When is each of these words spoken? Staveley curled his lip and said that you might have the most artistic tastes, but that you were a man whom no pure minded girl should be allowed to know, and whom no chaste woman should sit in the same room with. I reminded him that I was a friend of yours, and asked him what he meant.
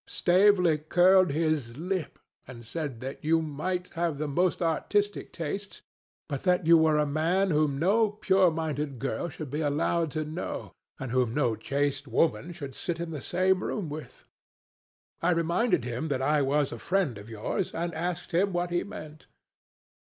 Staveley 0.07 0.79
curled 0.79 1.29
his 1.31 1.77
lip 1.77 2.17
and 2.47 2.65
said 2.65 3.01
that 3.01 3.23
you 3.23 3.39
might 3.39 3.89
have 3.89 4.17
the 4.17 4.27
most 4.27 4.59
artistic 4.59 5.31
tastes, 5.31 5.83
but 6.27 6.41
that 6.41 6.65
you 6.65 6.75
were 6.75 6.97
a 6.97 7.05
man 7.05 7.51
whom 7.51 7.77
no 7.77 8.09
pure 8.09 8.49
minded 8.49 8.97
girl 8.97 9.29
should 9.29 9.51
be 9.51 9.61
allowed 9.61 10.09
to 10.09 10.25
know, 10.25 10.71
and 10.99 11.11
whom 11.11 11.35
no 11.35 11.55
chaste 11.55 12.07
woman 12.07 12.51
should 12.51 12.73
sit 12.73 12.99
in 12.99 13.11
the 13.11 13.21
same 13.21 13.63
room 13.63 13.89
with. 13.89 14.25
I 15.21 15.29
reminded 15.33 15.83
him 15.83 16.07
that 16.07 16.21
I 16.23 16.41
was 16.41 16.71
a 16.71 16.79
friend 16.79 17.19
of 17.19 17.29
yours, 17.29 17.71
and 17.71 17.93
asked 17.93 18.31
him 18.31 18.53
what 18.53 18.71
he 18.71 18.83
meant. 18.83 19.27